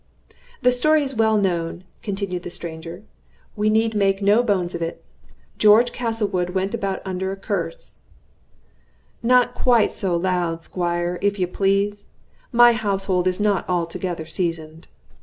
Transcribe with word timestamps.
"The 0.63 0.71
story 0.71 1.03
is 1.03 1.13
well 1.13 1.37
known," 1.37 1.83
continued 2.01 2.41
the 2.41 2.49
stranger: 2.49 3.03
"we 3.55 3.69
need 3.69 3.93
make 3.93 4.19
no 4.19 4.41
bones 4.41 4.73
of 4.73 4.81
it. 4.81 5.03
George 5.59 5.91
Castlewood 5.91 6.55
went 6.55 6.73
about 6.73 7.03
under 7.05 7.31
a 7.31 7.35
curse" 7.35 7.99
"Not 9.21 9.53
quite 9.53 9.91
so 9.93 10.17
loud, 10.17 10.63
Squire, 10.63 11.19
if 11.21 11.37
you 11.37 11.45
please. 11.45 12.13
My 12.51 12.73
household 12.73 13.27
is 13.27 13.39
not 13.39 13.69
altogether 13.69 14.25
seasoned." 14.25 14.87